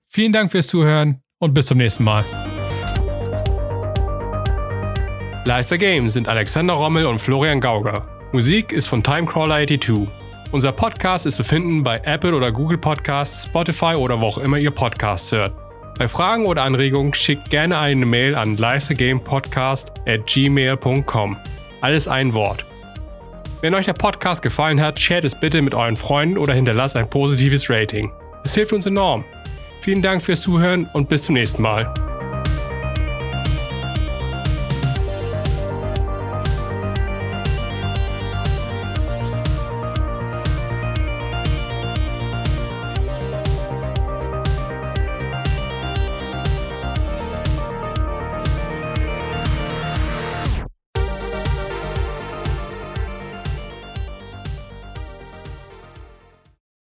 Vielen 0.09 0.33
Dank 0.33 0.51
fürs 0.51 0.67
Zuhören 0.67 1.21
und 1.39 1.53
bis 1.53 1.67
zum 1.67 1.79
nächsten 1.79 2.05
Mal. 2.05 2.25
Leister 5.45 5.79
Games 5.79 6.15
sind 6.15 6.27
Alexander 6.27 6.75
Rommel 6.75 7.07
und 7.07 7.21
Florian 7.21 7.61
Gauger. 7.61 8.09
Musik 8.33 8.73
ist 8.73 8.89
von 8.89 9.03
Timecrawler82. 9.03 10.09
Unser 10.53 10.73
Podcast 10.73 11.27
ist 11.27 11.37
zu 11.37 11.45
finden 11.45 11.83
bei 11.83 12.01
Apple 12.05 12.35
oder 12.35 12.53
Google 12.53 12.79
Podcasts, 12.79 13.47
Spotify 13.47 13.95
oder 13.97 14.21
wo 14.21 14.27
auch 14.27 14.39
immer 14.39 14.59
ihr 14.59 14.71
Podcasts 14.71 15.33
hört. 15.33 15.53
Bei 15.99 16.09
Fragen 16.09 16.47
oder 16.47 16.63
Anregungen 16.63 17.15
schickt 17.15 17.51
gerne 17.51 17.79
eine 17.79 18.07
Mail 18.07 18.35
an 18.35 18.57
leistergamepodcast 18.57 19.91
at 20.07 20.27
gmail.com. 20.27 21.37
Alles 21.81 22.07
ein 22.07 22.33
Wort. 22.35 22.65
Wenn 23.61 23.75
euch 23.75 23.87
der 23.87 23.95
Podcast 23.95 24.43
gefallen 24.43 24.81
hat, 24.81 25.01
shared 25.01 25.25
es 25.25 25.35
bitte 25.35 25.63
mit 25.63 25.75
euren 25.75 25.97
Freunden 25.97 26.39
oder 26.39 26.55
hinterlasst 26.55 26.97
ein 26.97 27.11
positives 27.11 27.69
Rating. 27.69 28.13
Es 28.45 28.55
hilft 28.55 28.73
uns 28.73 28.87
enorm. 28.87 29.25
Vielen 29.81 30.03
Dank 30.03 30.23
fürs 30.23 30.43
Zuhören 30.43 30.89
und 30.93 31.09
bis 31.09 31.23
zum 31.23 31.35
nächsten 31.35 31.63
Mal. 31.63 32.06